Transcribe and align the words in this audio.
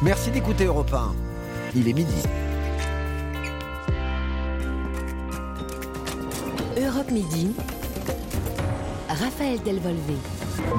Merci 0.00 0.30
d'écouter 0.30 0.64
Europe 0.66 0.92
1. 0.94 1.12
Il 1.74 1.88
est 1.88 1.92
midi. 1.92 2.22
Europe 6.80 7.10
Midi. 7.10 7.52
Raphaël 9.08 9.60
Delvolvé. 9.64 10.14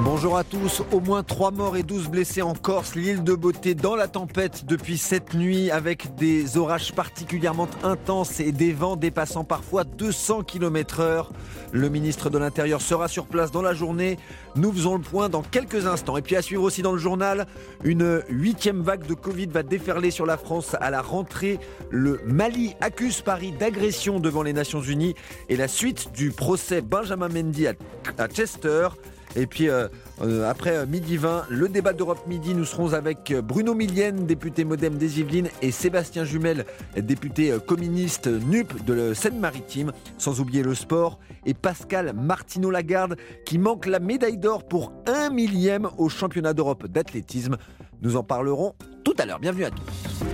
Bonjour 0.04 0.36
à 0.36 0.44
tous. 0.44 0.82
Au 0.92 1.00
moins 1.00 1.22
3 1.22 1.50
morts 1.52 1.76
et 1.76 1.82
12 1.82 2.08
blessés 2.08 2.42
en 2.42 2.54
Corse. 2.54 2.94
L'île 2.94 3.24
de 3.24 3.34
Beauté 3.34 3.74
dans 3.74 3.96
la 3.96 4.08
tempête 4.08 4.64
depuis 4.66 4.98
cette 4.98 5.34
nuit 5.34 5.70
avec 5.70 6.14
des 6.16 6.58
orages 6.58 6.92
particulièrement 6.92 7.68
intenses 7.82 8.40
et 8.40 8.52
des 8.52 8.72
vents 8.72 8.96
dépassant 8.96 9.44
parfois 9.44 9.84
200 9.84 10.42
km 10.42 11.00
heure. 11.00 11.32
Le 11.72 11.88
ministre 11.88 12.30
de 12.30 12.38
l'Intérieur 12.38 12.82
sera 12.82 13.08
sur 13.08 13.26
place 13.26 13.52
dans 13.52 13.62
la 13.62 13.72
journée. 13.72 14.18
Nous 14.54 14.72
faisons 14.72 14.96
le 14.96 15.02
point 15.02 15.28
dans 15.28 15.42
quelques 15.42 15.86
instants. 15.86 16.16
Et 16.16 16.22
puis 16.22 16.36
à 16.36 16.42
suivre 16.42 16.62
aussi 16.62 16.82
dans 16.82 16.92
le 16.92 16.98
journal, 16.98 17.46
une 17.82 18.22
huitième 18.28 18.82
vague 18.82 19.06
de 19.06 19.14
Covid 19.14 19.46
va 19.46 19.62
déferler 19.62 20.10
sur 20.10 20.26
la 20.26 20.36
France 20.36 20.76
à 20.80 20.90
la 20.90 21.00
rentrée. 21.00 21.58
Le 21.90 22.20
Mali 22.26 22.74
accuse 22.80 23.22
Paris 23.22 23.52
d'agression 23.52 24.20
devant 24.20 24.42
les 24.42 24.52
Nations 24.52 24.82
Unies 24.82 25.14
et 25.48 25.56
la 25.56 25.68
suite 25.68 26.12
du 26.12 26.32
procès 26.32 26.82
Benjamin 26.82 27.28
Mendy 27.28 27.66
à 27.66 28.28
Chester. 28.28 28.88
Et 29.36 29.46
puis 29.46 29.68
euh, 29.68 29.88
euh, 30.22 30.48
après 30.48 30.76
euh, 30.76 30.86
midi 30.86 31.16
20, 31.16 31.46
le 31.48 31.68
débat 31.68 31.92
d'Europe 31.92 32.26
midi, 32.26 32.54
nous 32.54 32.64
serons 32.64 32.92
avec 32.92 33.32
Bruno 33.32 33.74
Millienne, 33.74 34.26
député 34.26 34.64
modem 34.64 34.96
des 34.98 35.20
Yvelines, 35.20 35.48
et 35.62 35.70
Sébastien 35.70 36.24
Jumel, 36.24 36.66
député 36.96 37.54
communiste 37.66 38.26
NUP 38.26 38.84
de 38.84 39.14
Seine-Maritime, 39.14 39.92
sans 40.18 40.40
oublier 40.40 40.62
le 40.62 40.74
sport, 40.74 41.18
et 41.46 41.54
Pascal 41.54 42.12
Martineau-Lagarde 42.14 43.16
qui 43.46 43.58
manque 43.58 43.86
la 43.86 44.00
médaille 44.00 44.38
d'or 44.38 44.66
pour 44.66 44.92
un 45.06 45.30
millième 45.30 45.88
au 45.98 46.08
championnat 46.08 46.52
d'Europe 46.52 46.86
d'athlétisme. 46.86 47.56
Nous 48.02 48.16
en 48.16 48.22
parlerons 48.22 48.74
tout 49.04 49.14
à 49.18 49.26
l'heure. 49.26 49.38
Bienvenue 49.38 49.64
à 49.64 49.70
tous. 49.70 50.24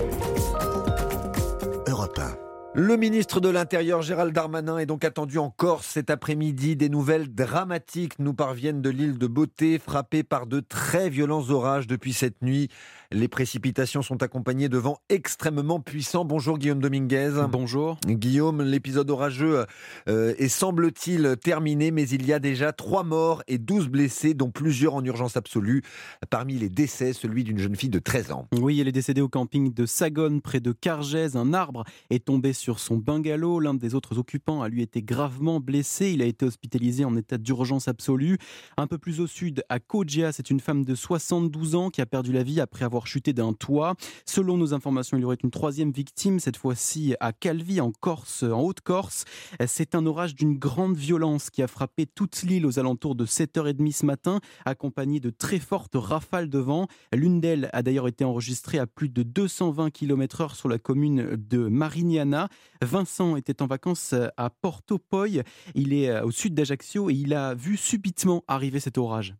Europe 1.88 2.18
1. 2.18 2.45
Le 2.78 2.98
ministre 2.98 3.40
de 3.40 3.48
l'Intérieur 3.48 4.02
Gérald 4.02 4.34
Darmanin 4.34 4.76
est 4.76 4.84
donc 4.84 5.02
attendu 5.02 5.38
en 5.38 5.48
Corse 5.48 5.86
cet 5.86 6.10
après-midi. 6.10 6.76
Des 6.76 6.90
nouvelles 6.90 7.34
dramatiques 7.34 8.18
nous 8.18 8.34
parviennent 8.34 8.82
de 8.82 8.90
l'île 8.90 9.16
de 9.16 9.26
Beauté, 9.26 9.78
frappée 9.78 10.22
par 10.22 10.46
de 10.46 10.60
très 10.60 11.08
violents 11.08 11.48
orages 11.48 11.86
depuis 11.86 12.12
cette 12.12 12.42
nuit. 12.42 12.68
Les 13.12 13.28
précipitations 13.28 14.02
sont 14.02 14.22
accompagnées 14.24 14.68
de 14.68 14.78
vents 14.78 14.98
extrêmement 15.08 15.78
puissants. 15.78 16.24
Bonjour 16.24 16.58
Guillaume 16.58 16.80
Dominguez. 16.80 17.46
Bonjour. 17.50 17.98
Guillaume, 18.04 18.62
l'épisode 18.62 19.08
orageux 19.10 19.64
euh, 20.08 20.34
est 20.38 20.48
semble-t-il 20.48 21.36
terminé, 21.40 21.92
mais 21.92 22.08
il 22.08 22.26
y 22.26 22.32
a 22.32 22.40
déjà 22.40 22.72
trois 22.72 23.04
morts 23.04 23.44
et 23.46 23.58
12 23.58 23.88
blessés, 23.88 24.34
dont 24.34 24.50
plusieurs 24.50 24.96
en 24.96 25.04
urgence 25.04 25.36
absolue. 25.36 25.82
Parmi 26.30 26.54
les 26.54 26.68
décès, 26.68 27.12
celui 27.12 27.44
d'une 27.44 27.58
jeune 27.58 27.76
fille 27.76 27.90
de 27.90 28.00
13 28.00 28.32
ans. 28.32 28.48
Oui, 28.58 28.80
elle 28.80 28.88
est 28.88 28.92
décédée 28.92 29.20
au 29.20 29.28
camping 29.28 29.72
de 29.72 29.86
Sagone, 29.86 30.40
près 30.40 30.60
de 30.60 30.72
Cargèse. 30.72 31.36
Un 31.36 31.54
arbre 31.54 31.84
est 32.10 32.24
tombé 32.24 32.52
sur 32.52 32.80
son 32.80 32.96
bungalow. 32.96 33.60
L'un 33.60 33.74
des 33.74 33.94
autres 33.94 34.18
occupants 34.18 34.62
a 34.62 34.68
lui 34.68 34.82
été 34.82 35.02
gravement 35.02 35.60
blessé. 35.60 36.10
Il 36.10 36.22
a 36.22 36.26
été 36.26 36.44
hospitalisé 36.44 37.04
en 37.04 37.16
état 37.16 37.38
d'urgence 37.38 37.86
absolue. 37.86 38.38
Un 38.76 38.88
peu 38.88 38.98
plus 38.98 39.20
au 39.20 39.28
sud, 39.28 39.62
à 39.68 39.78
Kogia, 39.78 40.32
c'est 40.32 40.50
une 40.50 40.60
femme 40.60 40.84
de 40.84 40.96
72 40.96 41.76
ans 41.76 41.90
qui 41.90 42.00
a 42.00 42.06
perdu 42.06 42.32
la 42.32 42.42
vie 42.42 42.60
après 42.60 42.84
avoir 42.84 42.95
chuté 43.04 43.34
d'un 43.34 43.52
toit. 43.52 43.96
Selon 44.24 44.56
nos 44.56 44.72
informations, 44.72 45.18
il 45.18 45.20
y 45.20 45.24
aurait 45.24 45.36
une 45.42 45.50
troisième 45.50 45.90
victime, 45.90 46.40
cette 46.40 46.56
fois-ci 46.56 47.14
à 47.20 47.32
Calvi, 47.32 47.82
en 47.82 47.92
Corse, 47.92 48.44
en 48.44 48.62
Haute-Corse. 48.62 49.24
C'est 49.66 49.94
un 49.94 50.06
orage 50.06 50.34
d'une 50.34 50.56
grande 50.56 50.96
violence 50.96 51.50
qui 51.50 51.62
a 51.62 51.66
frappé 51.66 52.06
toute 52.06 52.42
l'île 52.42 52.64
aux 52.64 52.78
alentours 52.78 53.14
de 53.14 53.26
7h30 53.26 53.92
ce 53.92 54.06
matin, 54.06 54.40
accompagné 54.64 55.20
de 55.20 55.28
très 55.30 55.58
fortes 55.58 55.96
rafales 55.96 56.48
de 56.48 56.58
vent. 56.58 56.86
L'une 57.12 57.40
d'elles 57.40 57.68
a 57.72 57.82
d'ailleurs 57.82 58.08
été 58.08 58.24
enregistrée 58.24 58.78
à 58.78 58.86
plus 58.86 59.08
de 59.08 59.22
220 59.22 59.90
km/h 59.90 60.54
sur 60.54 60.68
la 60.68 60.78
commune 60.78 61.36
de 61.36 61.68
Marignana. 61.68 62.48
Vincent 62.80 63.36
était 63.36 63.60
en 63.60 63.66
vacances 63.66 64.14
à 64.36 64.50
Porto 64.50 64.98
Poi. 64.98 65.42
Il 65.74 65.92
est 65.92 66.20
au 66.20 66.30
sud 66.30 66.54
d'Ajaccio 66.54 67.10
et 67.10 67.14
il 67.14 67.34
a 67.34 67.54
vu 67.54 67.76
subitement 67.76 68.44
arriver 68.48 68.80
cet 68.80 68.98
orage. 68.98 69.34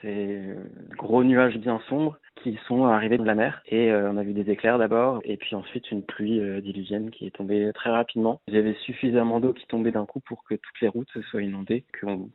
C'est 0.00 0.56
gros 0.96 1.24
nuages 1.24 1.58
bien 1.58 1.80
sombres 1.88 2.18
qui 2.42 2.58
sont 2.66 2.84
arrivés 2.84 3.18
de 3.18 3.24
la 3.24 3.34
mer 3.34 3.62
et 3.66 3.90
euh, 3.90 4.10
on 4.10 4.16
a 4.16 4.22
vu 4.22 4.32
des 4.32 4.50
éclairs 4.50 4.78
d'abord 4.78 5.20
et 5.24 5.36
puis 5.36 5.54
ensuite 5.54 5.90
une 5.90 6.02
pluie 6.02 6.40
euh, 6.40 6.60
diluvienne 6.60 7.10
qui 7.10 7.26
est 7.26 7.34
tombée 7.36 7.70
très 7.74 7.90
rapidement. 7.90 8.40
Il 8.48 8.54
y 8.54 8.58
avait 8.58 8.76
suffisamment 8.84 9.40
d'eau 9.40 9.52
qui 9.52 9.66
tombait 9.66 9.92
d'un 9.92 10.06
coup 10.06 10.20
pour 10.20 10.44
que 10.44 10.54
toutes 10.54 10.80
les 10.80 10.88
routes 10.88 11.10
soient 11.30 11.42
inondées, 11.42 11.84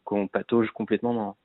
qu'on 0.05 0.27
patauge 0.27 0.69
complètement 0.71 1.13
dans, 1.13 1.37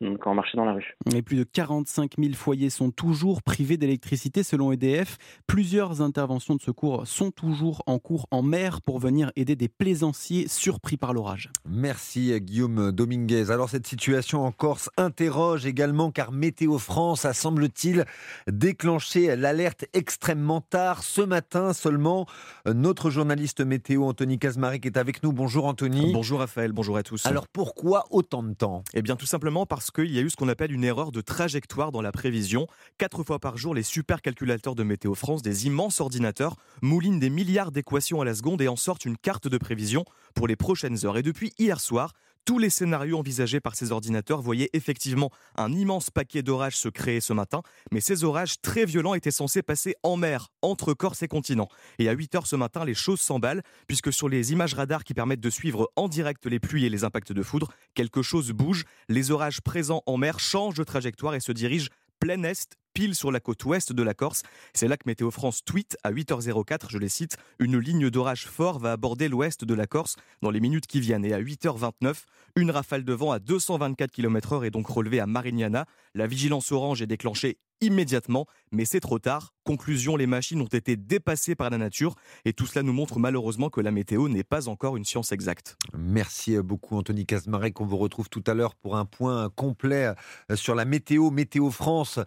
quand 0.00 0.32
on 0.32 0.34
marchait 0.34 0.56
dans 0.56 0.64
la 0.64 0.74
rue. 0.74 0.96
Et 1.14 1.22
plus 1.22 1.36
de 1.36 1.44
45 1.44 2.12
000 2.18 2.34
foyers 2.34 2.70
sont 2.70 2.90
toujours 2.90 3.42
privés 3.42 3.76
d'électricité 3.76 4.42
selon 4.42 4.72
EDF. 4.72 5.16
Plusieurs 5.46 6.02
interventions 6.02 6.54
de 6.54 6.60
secours 6.60 7.06
sont 7.06 7.30
toujours 7.30 7.82
en 7.86 7.98
cours 7.98 8.26
en 8.30 8.42
mer 8.42 8.82
pour 8.82 8.98
venir 8.98 9.32
aider 9.36 9.56
des 9.56 9.68
plaisanciers 9.68 10.48
surpris 10.48 10.96
par 10.96 11.12
l'orage. 11.12 11.50
Merci 11.68 12.38
Guillaume 12.40 12.92
Dominguez. 12.92 13.50
Alors 13.50 13.70
cette 13.70 13.86
situation 13.86 14.44
en 14.44 14.52
Corse 14.52 14.90
interroge 14.96 15.66
également 15.66 16.10
car 16.10 16.32
Météo 16.32 16.78
France 16.78 17.24
a 17.24 17.32
semble-t-il 17.32 18.04
déclenché 18.46 19.34
l'alerte 19.36 19.86
extrêmement 19.94 20.60
tard 20.60 21.02
ce 21.02 21.22
matin 21.22 21.72
seulement. 21.72 22.26
Notre 22.66 23.10
journaliste 23.10 23.60
météo 23.60 24.04
Anthony 24.04 24.38
Kazmarek 24.38 24.84
est 24.86 24.96
avec 24.96 25.22
nous. 25.22 25.32
Bonjour 25.32 25.66
Anthony. 25.66 26.12
Bonjour 26.12 26.40
Raphaël, 26.40 26.72
bonjour 26.72 26.96
à 26.96 27.02
tous. 27.02 27.24
Alors 27.26 27.48
pourquoi 27.48 28.04
autant 28.10 28.42
de 28.42 28.52
temps? 28.52 28.84
Eh 28.94 29.02
bien 29.02 29.16
tout 29.16 29.26
simplement 29.26 29.66
parce 29.66 29.85
qu'il 29.90 30.12
y 30.12 30.18
a 30.18 30.22
eu 30.22 30.30
ce 30.30 30.36
qu'on 30.36 30.48
appelle 30.48 30.72
une 30.72 30.84
erreur 30.84 31.12
de 31.12 31.20
trajectoire 31.20 31.92
dans 31.92 32.02
la 32.02 32.12
prévision. 32.12 32.66
Quatre 32.98 33.22
fois 33.22 33.38
par 33.38 33.56
jour, 33.56 33.74
les 33.74 33.82
supercalculateurs 33.82 34.74
de 34.74 34.82
Météo 34.82 35.14
France, 35.14 35.42
des 35.42 35.66
immenses 35.66 36.00
ordinateurs, 36.00 36.56
moulinent 36.82 37.18
des 37.18 37.30
milliards 37.30 37.72
d'équations 37.72 38.20
à 38.20 38.24
la 38.24 38.34
seconde 38.34 38.62
et 38.62 38.68
en 38.68 38.76
sortent 38.76 39.04
une 39.04 39.16
carte 39.16 39.48
de 39.48 39.58
prévision 39.58 40.04
pour 40.34 40.48
les 40.48 40.56
prochaines 40.56 41.04
heures. 41.04 41.16
Et 41.16 41.22
depuis 41.22 41.52
hier 41.58 41.80
soir, 41.80 42.12
tous 42.46 42.58
les 42.58 42.70
scénarios 42.70 43.18
envisagés 43.18 43.60
par 43.60 43.74
ces 43.74 43.90
ordinateurs 43.92 44.40
voyaient 44.40 44.70
effectivement 44.72 45.30
un 45.56 45.72
immense 45.72 46.10
paquet 46.10 46.42
d'orages 46.42 46.76
se 46.76 46.88
créer 46.88 47.20
ce 47.20 47.32
matin, 47.32 47.60
mais 47.90 48.00
ces 48.00 48.22
orages 48.22 48.60
très 48.62 48.86
violents 48.86 49.14
étaient 49.14 49.32
censés 49.32 49.62
passer 49.62 49.96
en 50.04 50.16
mer, 50.16 50.48
entre 50.62 50.94
Corse 50.94 51.22
et 51.22 51.28
continent. 51.28 51.68
Et 51.98 52.08
à 52.08 52.12
8 52.12 52.36
heures 52.36 52.46
ce 52.46 52.54
matin, 52.54 52.84
les 52.84 52.94
choses 52.94 53.20
s'emballent, 53.20 53.62
puisque 53.88 54.12
sur 54.12 54.28
les 54.28 54.52
images 54.52 54.74
radars 54.74 55.02
qui 55.02 55.12
permettent 55.12 55.40
de 55.40 55.50
suivre 55.50 55.90
en 55.96 56.06
direct 56.08 56.46
les 56.46 56.60
pluies 56.60 56.86
et 56.86 56.88
les 56.88 57.02
impacts 57.02 57.32
de 57.32 57.42
foudre, 57.42 57.72
quelque 57.94 58.22
chose 58.22 58.52
bouge. 58.52 58.84
Les 59.08 59.32
orages 59.32 59.60
présents 59.60 60.04
en 60.06 60.16
mer 60.16 60.38
changent 60.38 60.78
de 60.78 60.84
trajectoire 60.84 61.34
et 61.34 61.40
se 61.40 61.50
dirigent 61.50 61.90
plein 62.20 62.42
est, 62.44 62.76
pile 62.96 63.14
sur 63.14 63.30
la 63.30 63.40
côte 63.40 63.62
ouest 63.66 63.92
de 63.92 64.02
la 64.02 64.14
Corse. 64.14 64.42
C'est 64.72 64.88
là 64.88 64.96
que 64.96 65.02
Météo 65.04 65.30
France 65.30 65.62
tweet 65.66 65.98
à 66.02 66.10
8h04, 66.10 66.86
je 66.88 66.96
les 66.96 67.10
cite, 67.10 67.36
une 67.58 67.78
ligne 67.78 68.08
d'orage 68.08 68.46
fort 68.46 68.78
va 68.78 68.92
aborder 68.92 69.28
l'ouest 69.28 69.66
de 69.66 69.74
la 69.74 69.86
Corse 69.86 70.16
dans 70.40 70.50
les 70.50 70.60
minutes 70.60 70.86
qui 70.86 70.98
viennent. 70.98 71.26
Et 71.26 71.34
à 71.34 71.38
8h29, 71.42 72.22
une 72.56 72.70
rafale 72.70 73.04
de 73.04 73.12
vent 73.12 73.32
à 73.32 73.38
224 73.38 74.10
km/h 74.10 74.64
est 74.64 74.70
donc 74.70 74.86
relevée 74.86 75.20
à 75.20 75.26
Marignana. 75.26 75.84
La 76.14 76.26
vigilance 76.26 76.72
orange 76.72 77.02
est 77.02 77.06
déclenchée 77.06 77.58
immédiatement, 77.80 78.46
mais 78.72 78.84
c'est 78.84 79.00
trop 79.00 79.18
tard. 79.18 79.54
Conclusion, 79.64 80.16
les 80.16 80.26
machines 80.26 80.60
ont 80.60 80.66
été 80.66 80.96
dépassées 80.96 81.54
par 81.54 81.70
la 81.70 81.78
nature 81.78 82.14
et 82.44 82.52
tout 82.52 82.66
cela 82.66 82.82
nous 82.82 82.92
montre 82.92 83.18
malheureusement 83.18 83.68
que 83.68 83.80
la 83.80 83.90
météo 83.90 84.28
n'est 84.28 84.44
pas 84.44 84.68
encore 84.68 84.96
une 84.96 85.04
science 85.04 85.32
exacte. 85.32 85.76
Merci 85.96 86.56
beaucoup 86.58 86.96
Anthony 86.96 87.26
Casmarek, 87.26 87.80
on 87.80 87.84
vous 87.84 87.96
retrouve 87.96 88.28
tout 88.28 88.44
à 88.46 88.54
l'heure 88.54 88.74
pour 88.76 88.96
un 88.96 89.04
point 89.04 89.50
complet 89.54 90.14
sur 90.54 90.74
la 90.74 90.84
météo. 90.84 91.30
Météo 91.30 91.70
France 91.70 92.20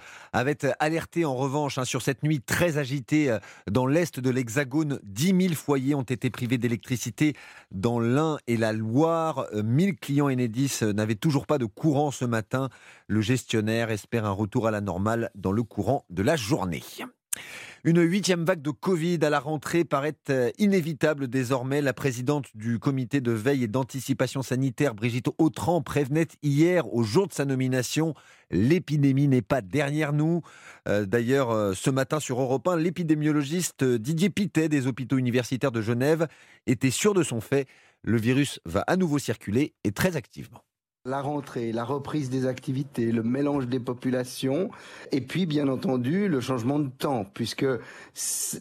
avait 0.63 0.75
alerté 0.79 1.25
en 1.25 1.35
revanche 1.35 1.77
hein, 1.77 1.85
sur 1.85 2.01
cette 2.01 2.23
nuit 2.23 2.41
très 2.41 2.77
agitée 2.77 3.29
euh, 3.29 3.39
dans 3.69 3.85
l'est 3.85 4.19
de 4.19 4.29
l'Hexagone. 4.29 4.99
10 5.03 5.41
000 5.41 5.53
foyers 5.53 5.95
ont 5.95 6.03
été 6.03 6.29
privés 6.29 6.57
d'électricité 6.57 7.35
dans 7.71 7.99
l'Ain 7.99 8.37
et 8.47 8.57
la 8.57 8.73
Loire. 8.73 9.47
1000 9.53 9.89
euh, 9.89 9.93
clients 9.99 10.29
Enedis 10.29 10.79
n'avaient 10.81 11.15
toujours 11.15 11.45
pas 11.45 11.57
de 11.57 11.65
courant 11.65 12.11
ce 12.11 12.25
matin. 12.25 12.69
Le 13.07 13.21
gestionnaire 13.21 13.91
espère 13.91 14.25
un 14.25 14.31
retour 14.31 14.67
à 14.67 14.71
la 14.71 14.81
normale 14.81 15.29
dans 15.35 15.51
le 15.51 15.63
courant 15.63 16.05
de 16.09 16.23
la 16.23 16.35
journée. 16.35 16.83
Une 17.85 18.01
huitième 18.01 18.43
vague 18.43 18.61
de 18.61 18.71
Covid 18.71 19.19
à 19.21 19.29
la 19.29 19.39
rentrée 19.39 19.85
paraît 19.85 20.17
euh, 20.29 20.51
inévitable 20.57 21.29
désormais. 21.29 21.81
La 21.81 21.93
présidente 21.93 22.47
du 22.53 22.77
comité 22.77 23.21
de 23.21 23.31
veille 23.31 23.63
et 23.63 23.67
d'anticipation 23.69 24.41
sanitaire, 24.41 24.93
Brigitte 24.95 25.29
Autran, 25.37 25.81
prévenait 25.81 26.27
hier, 26.43 26.93
au 26.93 27.03
jour 27.03 27.29
de 27.29 27.33
sa 27.33 27.45
nomination, 27.45 28.15
l'épidémie 28.51 29.29
n'est 29.29 29.41
pas 29.41 29.61
derrière 29.61 30.11
nous. 30.11 30.41
Euh, 30.89 31.05
d'ailleurs, 31.05 31.51
euh, 31.51 31.73
ce 31.73 31.89
matin 31.89 32.19
sur 32.19 32.41
Europe 32.41 32.67
1, 32.67 32.75
l'épidémiologiste 32.75 33.85
Didier 33.85 34.29
Pitet 34.29 34.67
des 34.67 34.85
hôpitaux 34.85 35.17
universitaires 35.17 35.71
de 35.71 35.81
Genève 35.81 36.27
était 36.67 36.91
sûr 36.91 37.13
de 37.13 37.23
son 37.23 37.39
fait. 37.39 37.65
Le 38.01 38.17
virus 38.17 38.59
va 38.65 38.81
à 38.87 38.97
nouveau 38.97 39.19
circuler 39.19 39.73
et 39.85 39.93
très 39.93 40.17
activement 40.17 40.63
la 41.09 41.21
rentrée, 41.21 41.71
la 41.71 41.83
reprise 41.83 42.29
des 42.29 42.45
activités, 42.45 43.11
le 43.11 43.23
mélange 43.23 43.67
des 43.67 43.79
populations, 43.79 44.69
et 45.11 45.21
puis 45.21 45.45
bien 45.45 45.67
entendu 45.67 46.27
le 46.27 46.39
changement 46.39 46.79
de 46.79 46.89
temps, 46.89 47.25
puisque 47.33 47.65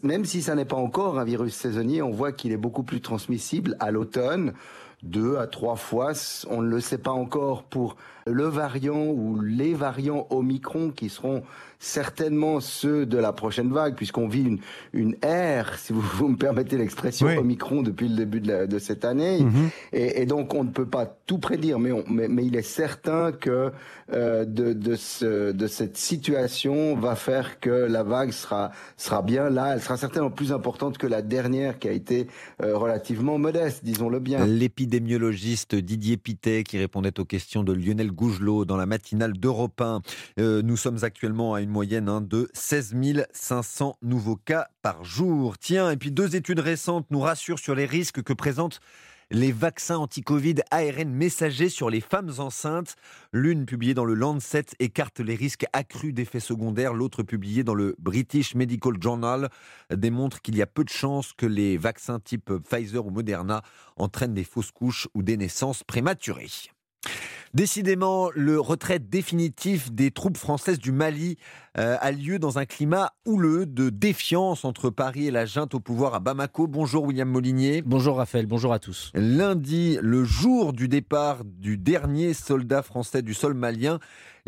même 0.03 0.25
si 0.25 0.41
ça 0.41 0.55
n'est 0.55 0.65
pas 0.65 0.75
encore 0.75 1.19
un 1.19 1.23
virus 1.23 1.53
saisonnier, 1.53 2.01
on 2.01 2.11
voit 2.11 2.31
qu'il 2.31 2.51
est 2.51 2.57
beaucoup 2.57 2.83
plus 2.83 3.01
transmissible 3.01 3.77
à 3.79 3.91
l'automne. 3.91 4.53
Deux 5.01 5.37
à 5.37 5.47
trois 5.47 5.77
fois, 5.77 6.11
on 6.49 6.61
ne 6.61 6.67
le 6.67 6.81
sait 6.81 6.97
pas 6.97 7.11
encore 7.11 7.63
pour 7.63 7.95
le 8.29 8.45
variant 8.45 9.07
ou 9.07 9.39
les 9.41 9.73
variants 9.73 10.27
Omicron 10.29 10.91
qui 10.91 11.09
seront 11.09 11.43
certainement 11.79 12.59
ceux 12.59 13.05
de 13.05 13.17
la 13.17 13.31
prochaine 13.31 13.71
vague, 13.71 13.95
puisqu'on 13.95 14.27
vit 14.27 14.43
une, 14.43 14.59
une 14.91 15.15
ère, 15.21 15.79
si 15.79 15.93
vous, 15.93 16.01
vous 16.15 16.27
me 16.27 16.35
permettez 16.35 16.77
l'expression, 16.77 17.27
Omicron 17.27 17.81
depuis 17.81 18.09
le 18.09 18.15
début 18.15 18.41
de, 18.41 18.65
de 18.65 18.79
cette 18.79 19.05
année. 19.05 19.39
Mhm. 19.41 19.69
et, 19.93 20.21
et, 20.21 20.25
donc, 20.25 20.53
on 20.53 20.65
ne 20.65 20.69
peut 20.69 20.85
pas 20.85 21.05
tout 21.25 21.37
prédire, 21.37 21.79
mais, 21.79 21.91
on, 21.91 22.03
mais, 22.09 22.27
mais 22.27 22.45
il 22.45 22.55
est 22.55 22.61
certain 22.61 23.31
que 23.31 23.71
euh, 24.11 24.43
de, 24.43 24.73
de, 24.73 24.95
ce, 24.95 25.51
de 25.51 25.67
cette 25.67 25.95
situation 25.95 26.95
va 26.95 27.15
faire 27.15 27.59
que 27.59 27.69
la 27.69 28.03
vague 28.03 28.31
sera, 28.31 28.71
sera 28.97 29.21
bien 29.21 29.49
là. 29.49 29.73
Elle 29.73 29.81
sera 29.81 29.97
certainement 29.97 30.31
plus 30.31 30.51
importante 30.51 30.97
que 30.97 31.07
la 31.07 31.21
dernière 31.21 31.79
qui 31.79 31.87
a 31.87 31.91
été 31.91 32.27
euh, 32.61 32.77
relativement 32.77 33.37
modeste, 33.37 33.85
disons-le 33.85 34.19
bien. 34.19 34.45
L'épidémiologiste 34.45 35.75
Didier 35.75 36.17
Pitet 36.17 36.63
qui 36.63 36.77
répondait 36.77 37.19
aux 37.19 37.25
questions 37.25 37.63
de 37.63 37.71
Lionel 37.71 38.11
Gougelot 38.19 38.65
dans 38.65 38.75
la 38.75 38.85
matinale 38.85 39.31
d'Europe 39.31 39.79
1. 39.79 40.01
Euh, 40.39 40.61
nous 40.61 40.75
sommes 40.75 41.03
actuellement 41.03 41.53
à 41.53 41.61
une 41.61 41.69
moyenne 41.69 42.09
hein, 42.09 42.19
de 42.19 42.49
16 42.53 42.93
500 43.31 43.97
nouveaux 44.01 44.35
cas 44.35 44.67
par 44.81 45.05
jour. 45.05 45.57
Tiens, 45.57 45.89
et 45.89 45.95
puis 45.95 46.11
deux 46.11 46.35
études 46.35 46.59
récentes 46.59 47.05
nous 47.11 47.21
rassurent 47.21 47.59
sur 47.59 47.75
les 47.75 47.85
risques 47.85 48.21
que 48.21 48.33
présentent 48.33 48.81
les 49.31 49.53
vaccins 49.53 49.97
anti-Covid 49.97 50.55
ARN 50.71 51.09
messagers 51.13 51.69
sur 51.69 51.89
les 51.89 52.01
femmes 52.01 52.31
enceintes. 52.39 52.95
L'une 53.31 53.65
publiée 53.65 53.93
dans 53.93 54.03
le 54.03 54.15
Lancet 54.15 54.65
écarte 54.79 55.21
les 55.21 55.35
risques 55.35 55.65
accrus 55.71 56.13
d'effets 56.13 56.41
secondaires. 56.41 56.93
L'autre 56.93 57.23
publiée 57.23 57.63
dans 57.63 57.75
le 57.75 57.95
British 57.99 58.53
Medical 58.55 58.95
Journal 58.99 59.49
démontre 59.95 60.41
qu'il 60.41 60.57
y 60.57 60.61
a 60.61 60.67
peu 60.67 60.83
de 60.83 60.89
chances 60.89 61.31
que 61.31 61.45
les 61.45 61.77
vaccins 61.77 62.19
type 62.19 62.51
Pfizer 62.67 63.05
ou 63.05 63.11
Moderna 63.11 63.61
entraînent 63.95 64.33
des 64.33 64.43
fausses 64.43 64.71
couches 64.71 65.07
ou 65.13 65.23
des 65.23 65.37
naissances 65.37 65.83
prématurées. 65.85 66.71
Décidément, 67.55 68.29
le 68.35 68.59
retrait 68.59 68.99
définitif 68.99 69.91
des 69.91 70.11
troupes 70.11 70.37
françaises 70.37 70.77
du 70.77 70.91
Mali 70.91 71.37
euh, 71.79 71.97
a 71.99 72.11
lieu 72.11 72.37
dans 72.37 72.59
un 72.59 72.65
climat 72.65 73.13
houleux 73.25 73.65
de 73.65 73.89
défiance 73.89 74.65
entre 74.65 74.91
Paris 74.91 75.27
et 75.27 75.31
la 75.31 75.47
junte 75.47 75.73
au 75.73 75.79
pouvoir 75.79 76.13
à 76.13 76.19
Bamako. 76.19 76.67
Bonjour 76.67 77.05
William 77.05 77.27
Molinier. 77.27 77.81
Bonjour 77.81 78.17
Raphaël, 78.17 78.45
bonjour 78.45 78.71
à 78.71 78.77
tous. 78.77 79.11
Lundi, 79.15 79.97
le 79.99 80.23
jour 80.23 80.73
du 80.73 80.87
départ 80.87 81.43
du 81.43 81.77
dernier 81.77 82.35
soldat 82.35 82.83
français 82.83 83.23
du 83.23 83.33
sol 83.33 83.55
malien, 83.55 83.99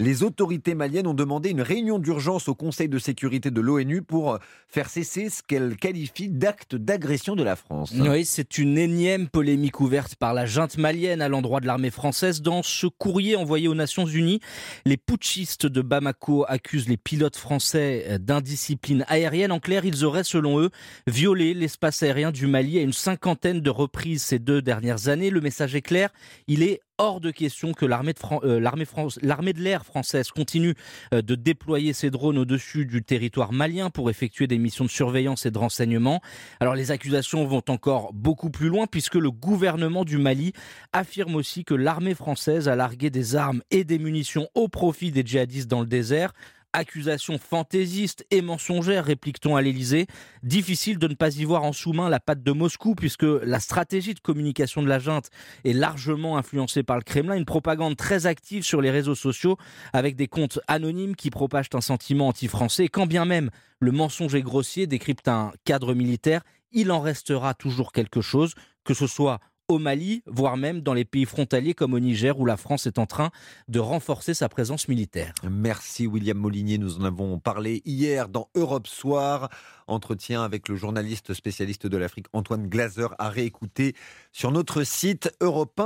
les 0.01 0.24
autorités 0.24 0.74
maliennes 0.74 1.07
ont 1.07 1.13
demandé 1.13 1.50
une 1.50 1.62
réunion 1.62 2.00
d'urgence 2.00 2.48
au 2.48 2.56
Conseil 2.56 2.89
de 2.89 2.98
sécurité 2.98 3.51
de 3.51 3.62
l'ONU 3.62 4.01
pour 4.01 4.39
faire 4.68 4.89
cesser 4.89 5.30
ce 5.30 5.44
qu'elles 5.44 5.77
qualifient 5.77 6.30
d'acte 6.30 6.75
d'agression 6.75 7.36
de 7.36 7.44
la 7.44 7.56
France. 7.56 7.94
Oui, 7.95 8.25
c'est 8.25 8.57
une 8.57 8.77
énième 8.77 9.27
polémique 9.27 9.80
ouverte 9.80 10.15
par 10.15 10.33
la 10.33 10.45
junte 10.45 10.77
malienne 10.77 11.21
à 11.21 11.30
l'endroit 11.30 11.59
de 11.59 11.68
l'armée 11.68 11.92
française. 11.92 12.42
Dans 12.42 12.63
ce 12.63 12.88
courrier 12.88 13.36
envoyé 13.36 13.68
aux 13.68 13.75
Nations 13.75 14.07
Unies, 14.07 14.39
les 14.86 14.98
putschistes 14.98 15.68
de 15.68 15.81
Bamako 15.81 16.45
accusent 16.47 16.89
les 16.89 16.97
pilotes 16.97 17.38
français 17.38 18.18
d'indiscipline 18.19 19.06
aérienne. 19.07 19.51
En 19.51 19.59
clair, 19.59 19.86
ils 19.86 20.04
auraient, 20.04 20.24
selon 20.24 20.59
eux, 20.59 20.71
violé 21.06 21.54
l'espace 21.54 22.01
aérien 22.01 22.31
du 22.31 22.47
Mali 22.47 22.80
à 22.80 22.81
une 22.81 22.94
cinquantaine 22.94 23.62
de 23.62 23.69
reprises 23.69 24.24
ces 24.24 24.39
deux 24.39 24.62
dernières 24.62 25.09
années. 25.09 25.30
Le 25.30 25.42
message 25.42 25.75
est 25.75 25.81
clair, 25.81 26.09
il 26.47 26.63
est 26.63 26.81
hors 27.01 27.19
de 27.19 27.31
question 27.31 27.74
que 27.74 27.86
l'armée 27.86 28.13
de, 28.13 28.45
euh, 28.45 29.53
l'air 29.57 29.86
française 29.86 30.30
continue 30.30 30.75
euh, 31.13 31.24
de 31.24 31.33
déployer 31.33 31.94
ses 31.94 32.12
drones 32.12 32.38
au-dessus 32.38 32.86
du 32.86 33.01
territoire 33.01 33.51
malien 33.51 33.89
pour 33.89 34.12
effectuer 34.12 34.45
des 34.45 34.59
missions 34.59 34.86
de 34.86 34.89
surveillance 34.89 35.48
et 35.48 35.51
de 35.51 35.57
renseignement. 35.57 36.21
Alors 36.59 36.75
les 36.75 36.92
accusations 36.92 37.44
vont 37.45 37.63
encore 37.69 38.13
beaucoup 38.13 38.51
plus 38.51 38.69
loin 38.69 38.86
puisque 38.86 39.15
le 39.15 39.31
gouvernement 39.31 40.06
du 40.06 40.19
Mali 40.19 40.53
affirme 40.94 41.36
aussi 41.36 41.65
que 41.65 41.74
l'armée 41.74 42.13
française 42.13 42.69
a 42.69 42.75
largué 42.75 43.09
des 43.09 43.36
armes 43.36 43.63
et 43.71 43.83
des 43.83 43.97
munitions 43.97 44.47
au 44.54 44.68
profit 44.68 45.12
des 45.12 45.24
djihadistes 45.25 45.69
dans 45.69 45.81
le 45.81 45.88
désert. 45.88 46.33
Accusation 46.73 47.38
fantaisiste 47.38 48.25
et 48.31 48.41
mensongère, 48.41 49.03
réplique-t-on 49.03 49.57
à 49.57 49.62
l'Elysée. 49.62 50.07
Difficile 50.41 50.97
de 51.00 51.07
ne 51.09 51.15
pas 51.15 51.35
y 51.35 51.44
voir 51.44 51.63
en 51.63 51.73
sous-main 51.73 52.07
la 52.07 52.21
patte 52.21 52.44
de 52.44 52.51
Moscou, 52.53 52.95
puisque 52.95 53.23
la 53.23 53.59
stratégie 53.59 54.13
de 54.13 54.21
communication 54.21 54.81
de 54.81 54.88
la 54.88 54.97
junte 54.97 55.29
est 55.65 55.73
largement 55.73 56.38
influencée 56.38 56.83
par 56.83 56.95
le 56.95 57.03
Kremlin. 57.03 57.35
Une 57.35 57.44
propagande 57.44 57.97
très 57.97 58.25
active 58.25 58.63
sur 58.63 58.79
les 58.79 58.89
réseaux 58.89 59.15
sociaux, 59.15 59.57
avec 59.91 60.15
des 60.15 60.27
comptes 60.27 60.59
anonymes 60.68 61.18
qui 61.18 61.29
propagent 61.29 61.69
un 61.73 61.81
sentiment 61.81 62.29
anti-français. 62.29 62.88
Quand 62.88 63.06
bien 63.06 63.25
même 63.25 63.50
le 63.79 63.91
mensonge 63.91 64.35
est 64.35 64.41
grossier, 64.41 64.88
décrypte 64.88 65.27
un 65.27 65.51
cadre 65.65 65.94
militaire, 65.94 66.41
il 66.71 66.91
en 66.91 67.01
restera 67.01 67.53
toujours 67.53 67.91
quelque 67.91 68.21
chose, 68.21 68.53
que 68.85 68.94
ce 68.94 69.07
soit 69.07 69.39
au 69.71 69.79
Mali, 69.79 70.21
voire 70.27 70.57
même 70.57 70.81
dans 70.81 70.94
les 70.94 71.06
pays 71.06 71.25
frontaliers 71.25 71.73
comme 71.73 71.94
au 71.94 72.00
Niger 72.00 72.38
où 72.39 72.45
la 72.45 72.57
France 72.57 72.88
est 72.88 73.00
en 73.00 73.06
train 73.06 73.31
de 73.69 73.79
renforcer 73.79 74.33
sa 74.33 74.50
présence 74.50 74.88
militaire. 74.88 75.33
Merci 75.50 76.07
William 76.07 76.38
Molinier, 76.38 76.77
nous 76.77 77.00
en 77.00 77.06
avons 77.06 77.39
parlé 77.39 77.81
hier 77.85 78.27
dans 78.27 78.50
Europe 78.56 78.88
Soir. 78.88 79.50
Entretien 79.88 80.44
avec 80.44 80.68
le 80.69 80.75
journaliste 80.75 81.33
spécialiste 81.33 81.88
de 81.88 81.97
l'Afrique 81.97 82.27
Antoine 82.33 82.68
Glazer 82.68 83.15
à 83.18 83.29
réécouter 83.29 83.94
sur 84.31 84.51
notre 84.51 84.83
site 84.83 85.33
europe 85.41 85.81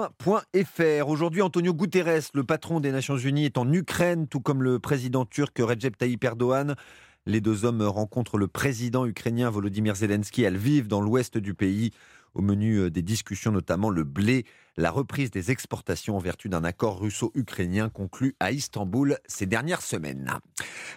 Aujourd'hui, 1.08 1.42
Antonio 1.42 1.74
Guterres, 1.74 2.30
le 2.34 2.44
patron 2.44 2.80
des 2.80 2.92
Nations 2.92 3.18
Unies, 3.18 3.46
est 3.46 3.58
en 3.58 3.72
Ukraine, 3.72 4.28
tout 4.28 4.40
comme 4.40 4.64
le 4.64 4.80
président 4.80 5.26
turc 5.26 5.58
Recep 5.60 5.98
Tayyip 5.98 6.24
Erdogan. 6.24 6.76
Les 7.26 7.42
deux 7.42 7.66
hommes 7.66 7.82
rencontrent 7.82 8.38
le 8.38 8.48
président 8.48 9.06
ukrainien 9.06 9.50
Volodymyr 9.50 9.96
Zelensky 9.96 10.46
à 10.46 10.50
Lviv, 10.50 10.88
dans 10.88 11.02
l'ouest 11.02 11.38
du 11.38 11.54
pays. 11.54 11.92
Au 12.36 12.42
menu 12.42 12.76
euh, 12.76 12.90
des 12.92 13.02
discussions, 13.02 13.52
notamment 13.52 13.90
le 13.90 14.04
blé, 14.04 14.46
la 14.78 14.92
reprise 14.92 15.32
des 15.32 15.52
exportations 15.52 16.18
en 16.18 16.20
vertu 16.20 16.50
d'un 16.50 16.66
accord 16.66 17.00
russo-ukrainien 17.00 17.90
conclu 17.90 18.36
à 18.42 18.52
Istanbul 18.52 19.18
ces 19.26 19.46
dernières 19.46 19.82
semaines. 19.82 20.32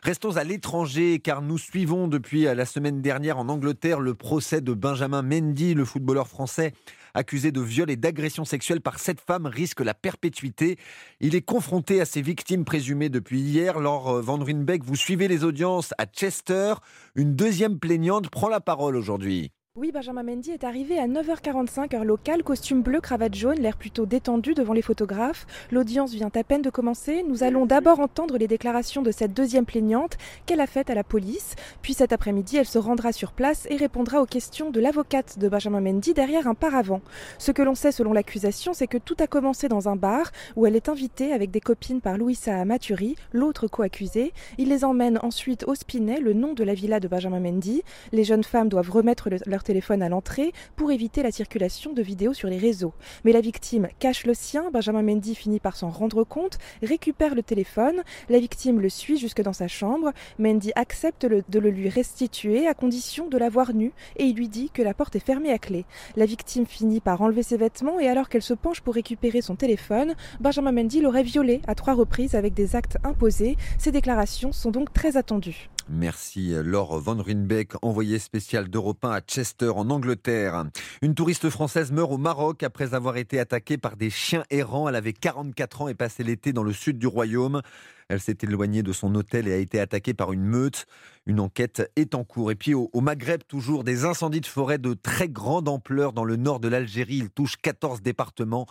Restons 0.02 0.37
à 0.37 0.43
l'étranger 0.43 1.20
car 1.20 1.40
nous 1.40 1.58
suivons 1.58 2.08
depuis 2.08 2.46
euh, 2.46 2.55
la 2.55 2.67
semaine 2.67 3.00
dernière 3.00 3.38
en 3.38 3.49
Angleterre 3.49 4.00
le 4.00 4.14
procès 4.14 4.61
de 4.61 4.73
Benjamin 4.73 5.23
Mendy, 5.23 5.75
le 5.75 5.85
footballeur 5.85 6.26
français 6.29 6.73
accusé 7.14 7.52
de 7.52 7.61
viol 7.61 7.90
et 7.90 7.96
d'agression 7.96 8.44
sexuelle 8.44 8.81
par 8.81 8.99
cette 8.99 9.20
femme, 9.20 9.46
risque 9.46 9.81
la 9.81 9.94
perpétuité. 9.94 10.76
Il 11.20 11.35
est 11.35 11.43
confronté 11.43 12.00
à 12.00 12.05
ses 12.05 12.23
victimes 12.23 12.64
présumées 12.64 13.08
depuis 13.08 13.40
hier. 13.40 13.79
Laure 13.79 14.08
euh, 14.08 14.20
Van 14.20 14.38
Runbeck, 14.38 14.85
vous 14.85 14.96
suivez 14.96 15.29
les 15.29 15.44
audiences 15.44 15.94
à 15.99 16.06
Chester. 16.06 16.75
Une 17.14 17.35
deuxième 17.35 17.79
plaignante 17.79 18.31
prend 18.31 18.49
la 18.49 18.61
parole 18.61 18.96
aujourd'hui. 18.96 19.52
Oui, 19.80 19.92
Benjamin 19.92 20.25
Mendy 20.25 20.50
est 20.50 20.64
arrivé 20.64 20.98
à 20.98 21.06
9h45 21.06 21.94
heure 21.94 22.04
locale, 22.04 22.42
costume 22.42 22.82
bleu, 22.82 23.00
cravate 23.00 23.36
jaune, 23.36 23.60
l'air 23.60 23.76
plutôt 23.76 24.06
détendu 24.06 24.52
devant 24.54 24.72
les 24.72 24.82
photographes. 24.82 25.46
L'audience 25.70 26.12
vient 26.12 26.32
à 26.34 26.42
peine 26.42 26.62
de 26.62 26.70
commencer. 26.70 27.22
Nous 27.22 27.44
allons 27.44 27.64
d'abord 27.64 28.00
entendre 28.00 28.38
les 28.38 28.48
déclarations 28.48 29.02
de 29.02 29.12
cette 29.12 29.34
deuxième 29.34 29.66
plaignante 29.66 30.16
qu'elle 30.46 30.60
a 30.60 30.66
faites 30.66 30.90
à 30.90 30.96
la 30.96 31.04
police? 31.04 31.54
Puis 31.80 31.94
cet 31.94 32.12
après-midi, 32.12 32.56
elle 32.56 32.66
se 32.66 32.80
rendra 32.80 33.12
sur 33.12 33.30
place 33.30 33.68
et 33.70 33.76
répondra 33.76 34.20
aux 34.20 34.26
questions 34.26 34.73
de 34.73 34.80
l'avocate 34.80 35.38
de 35.38 35.49
Benjamin 35.49 35.80
Mendy 35.80 36.12
derrière 36.12 36.49
un 36.49 36.54
paravent. 36.54 37.00
Ce 37.38 37.52
que 37.52 37.62
l'on 37.62 37.76
sait 37.76 37.92
selon 37.92 38.12
l'accusation, 38.12 38.73
c'est 38.73 38.88
que 38.88 38.99
tout 38.99 39.16
a 39.20 39.28
commencé 39.28 39.68
dans 39.68 39.88
un 39.88 39.94
bar 39.94 40.32
où 40.56 40.66
elle 40.66 40.75
est 40.75 40.88
invitée 40.88 41.32
avec 41.32 41.52
des 41.52 41.61
copines 41.61 42.00
par 42.00 42.18
Louisa 42.18 42.64
Maturi, 42.64 43.14
l'autre 43.32 43.68
co-accusée. 43.68 44.32
Il 44.58 44.70
les 44.70 44.85
emmène 44.85 45.20
ensuite 45.23 45.62
au 45.68 45.76
Spinet, 45.76 46.18
le 46.18 46.32
nom 46.32 46.52
de 46.52 46.64
la 46.64 46.75
villa 46.75 46.99
de 46.99 47.06
Benjamin 47.06 47.38
Mendy. 47.38 47.85
Les 48.11 48.25
jeunes 48.25 48.42
femmes 48.42 48.68
doivent 48.68 48.90
remettre 48.90 49.28
leur 49.47 49.62
téléphone 49.68 50.02
à 50.02 50.08
l'entrée 50.08 50.54
pour 50.76 50.90
éviter 50.92 51.22
la 51.22 51.30
circulation 51.30 51.92
de 51.92 52.00
vidéos 52.00 52.32
sur 52.32 52.48
les 52.48 52.56
réseaux. 52.56 52.94
Mais 53.25 53.32
la 53.32 53.42
victime 53.42 53.88
cache 53.98 54.25
le 54.25 54.32
sien, 54.32 54.70
Benjamin 54.72 55.02
Mendy 55.02 55.34
finit 55.34 55.60
par 55.60 55.76
s'en 55.76 55.90
rendre 55.90 56.25
compte, 56.25 56.56
récupère 56.82 57.34
le 57.34 57.42
téléphone, 57.42 58.02
la 58.30 58.38
victime 58.38 58.80
le 58.80 58.88
suit 58.88 59.18
jusque 59.18 59.42
dans 59.42 59.52
sa 59.52 59.68
chambre, 59.68 60.12
Mendy 60.38 60.72
accepte 60.75 61.26
de 61.26 61.58
le 61.58 61.70
lui 61.70 61.90
restituer 61.90 62.66
à 62.66 62.72
condition 62.72 63.28
de 63.28 63.37
l'avoir 63.37 63.75
nu 63.75 63.92
et 64.16 64.25
il 64.25 64.37
lui 64.37 64.48
dit 64.48 64.70
que 64.70 64.80
la 64.80 64.94
porte 64.94 65.16
est 65.16 65.26
fermée 65.26 65.52
à 65.52 65.58
clé. 65.58 65.84
La 66.16 66.25
victime 66.25 66.64
finit 66.64 67.00
par 67.00 67.20
enlever 67.20 67.42
ses 67.42 67.58
vêtements 67.58 68.00
et 68.00 68.08
alors 68.08 68.30
qu'elle 68.30 68.40
se 68.40 68.54
penche 68.54 68.80
pour 68.80 68.94
récupérer 68.94 69.42
son 69.42 69.54
téléphone, 69.54 70.14
Benjamin 70.40 70.72
Mendy 70.72 71.02
l'aurait 71.02 71.22
violée 71.22 71.60
à 71.66 71.75
trois 71.75 71.92
reprises 71.92 72.34
avec 72.34 72.54
des 72.54 72.75
actes 72.75 72.96
imposés. 73.04 73.58
Ces 73.76 73.92
déclarations 73.92 74.52
sont 74.52 74.70
donc 74.70 74.94
très 74.94 75.18
attendues. 75.18 75.68
Merci 75.90 76.52
Laure 76.62 76.99
Van 77.00 77.16
Runbeck, 77.16 77.73
envoyée 77.83 78.18
spéciale 78.18 78.68
d'Europe 78.68 79.02
1 79.04 79.11
à 79.11 79.21
Chester 79.21 79.71
en 79.71 79.88
Angleterre. 79.88 80.64
Une 81.00 81.14
touriste 81.14 81.49
française 81.49 81.92
meurt 81.92 82.12
au 82.12 82.18
Maroc 82.18 82.62
après 82.62 82.92
avoir 82.95 83.16
été 83.16 83.40
attaquée 83.40 83.78
par 83.78 83.97
des 83.97 84.11
chiens 84.11 84.45
errants. 84.50 84.88
Elle 84.88 84.97
avait 84.97 85.14
44 85.14 85.83
ans 85.83 85.88
et 85.88 85.95
passé 85.95 86.25
l'été 86.25 86.52
dans 86.52 86.62
le 86.62 86.73
sud 86.75 86.99
du 86.99 87.07
royaume. 87.07 87.62
Elle 88.09 88.21
s'est 88.21 88.38
éloignée 88.43 88.83
de 88.83 88.93
son 88.93 89.15
hôtel 89.15 89.49
et 89.49 89.53
a 89.53 89.59
été 89.59 89.79
attaquée 89.79 90.15
par 90.15 90.33
une 90.33 90.45
meute. 90.45 90.87
Une 91.27 91.41
enquête 91.41 91.93
est 91.95 92.15
en 92.15 92.25
cours. 92.25 92.50
Et 92.50 92.55
puis 92.55 92.73
au, 92.73 92.88
Maghreb, 92.95 93.43
toujours 93.47 93.85
des 93.85 94.07
incendies 94.07 94.41
de 94.41 94.47
forêt 94.47 94.79
de 94.79 94.95
très 94.95 95.29
grande 95.29 95.69
ampleur 95.69 96.15
dans 96.15 96.25
le 96.25 96.37
nord 96.37 96.59
de 96.59 96.69
l'Algérie. 96.69 97.17
Il 97.17 97.29
touche 97.29 97.57
14 97.59 98.00
départements. 98.00 98.67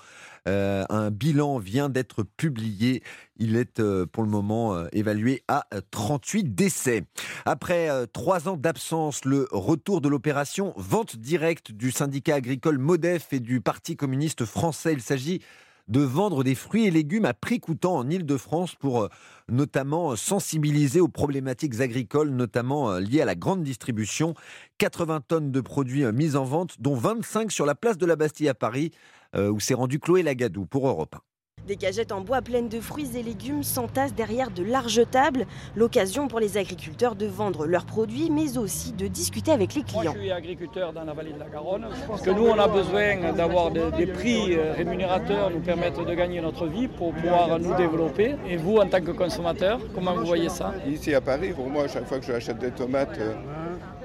Euh, 0.48 0.84
un 0.90 1.12
bilan 1.12 1.60
vient 1.60 1.88
d'être 1.88 2.24
publié. 2.24 3.04
Il 3.38 3.58
est 3.58 3.80
euh, 3.80 4.08
pour 4.08 4.24
le 4.24 4.30
moment 4.30 4.74
euh, 4.74 4.88
évalué 4.92 5.44
à 5.48 5.68
38 5.92 6.56
décès. 6.56 7.04
Après 7.46 7.90
trois 8.12 8.50
ans 8.50 8.58
d'absence, 8.58 9.24
le 9.24 9.48
retour 9.52 10.02
de 10.02 10.10
l'opération 10.10 10.74
vente 10.78 11.16
directe 11.16 11.72
du 11.72 11.92
syndicat 11.92 12.36
agricole 12.36 12.80
MODEF 12.80 13.34
et 13.34 13.40
du 13.40 13.62
Parti 13.62 13.96
communiste 13.96 14.46
français. 14.46 14.94
Il 14.94 15.02
s'agit 15.02 15.42
de 15.88 16.02
vendre 16.02 16.44
des 16.44 16.56
fruits 16.56 16.86
et 16.86 16.92
légumes 16.92 17.26
à 17.26 17.34
prix 17.34 17.60
coûtant 17.60 17.96
en 17.96 18.10
Ile-de-France 18.10 18.76
pour 18.76 19.04
euh, 19.04 19.10
notamment 19.50 20.16
sensibiliser 20.16 21.00
aux 21.00 21.08
problématiques 21.08 21.80
agricoles, 21.80 22.30
notamment 22.30 22.92
euh, 22.92 23.00
liées 23.00 23.22
à 23.22 23.26
la 23.26 23.36
grande 23.36 23.64
distribution. 23.64 24.34
80 24.78 25.22
tonnes 25.28 25.52
de 25.52 25.62
produits 25.62 26.04
euh, 26.04 26.12
mis 26.12 26.36
en 26.36 26.44
vente, 26.44 26.82
dont 26.82 26.96
25 26.96 27.52
sur 27.52 27.66
la 27.66 27.76
place 27.76 27.98
de 27.98 28.06
la 28.06 28.16
Bastille 28.16 28.50
à 28.50 28.54
Paris, 28.54 28.92
où 29.36 29.60
s'est 29.60 29.76
rendu 29.76 30.00
Chloé 30.00 30.24
Lagadou 30.24 30.66
pour 30.66 30.88
Europe 30.88 31.16
1. 31.16 31.27
Des 31.68 31.76
cagettes 31.76 32.14
en 32.14 32.22
bois 32.22 32.42
pleines 32.42 32.70
de 32.70 32.80
fruits 32.80 33.18
et 33.18 33.24
légumes 33.24 33.62
s'entassent 33.62 34.14
derrière 34.14 34.52
de 34.52 34.64
larges 34.64 35.02
tables. 35.12 35.46
L'occasion 35.76 36.30
pour 36.30 36.40
les 36.40 36.56
agriculteurs 36.56 37.14
de 37.14 37.26
vendre 37.26 37.66
leurs 37.66 37.86
produits, 37.86 38.30
mais 38.32 38.58
aussi 38.58 38.94
de 38.94 39.08
discuter 39.08 39.52
avec 39.52 39.76
les 39.76 39.84
clients. 39.84 40.04
Moi, 40.04 40.14
je 40.16 40.20
suis 40.22 40.32
agriculteur 40.32 40.94
dans 40.94 41.04
la 41.04 41.12
vallée 41.12 41.34
de 41.34 41.40
la 41.40 41.50
Garonne. 41.50 41.88
Parce 42.08 42.22
que 42.22 42.30
nous, 42.30 42.46
on 42.46 42.58
a 42.58 42.70
besoin 42.70 43.34
d'avoir 43.34 43.72
des, 43.72 44.06
prix 44.06 44.56
euh, 44.56 44.72
rémunérateurs, 44.78 45.50
nous 45.50 45.60
permettre 45.60 46.06
de 46.06 46.16
gagner 46.16 46.40
notre 46.40 46.68
vie 46.68 46.88
pour 46.88 47.12
pouvoir 47.14 47.60
nous 47.60 47.76
développer. 47.76 48.38
Et 48.48 48.56
vous, 48.56 48.78
en 48.78 48.88
tant 48.88 49.02
que 49.02 49.12
consommateur, 49.12 49.82
comment 49.94 50.16
vous 50.16 50.26
voyez 50.26 50.48
ça? 50.48 50.74
Ici 50.88 51.14
à 51.14 51.20
Paris, 51.20 51.52
pour 51.52 51.70
moi, 51.70 51.90
chaque 51.90 52.06
fois 52.06 52.20
que 52.20 52.26
j'achète 52.28 52.60
des 52.60 52.72
tomates, 52.72 53.20
euh, 53.20 53.34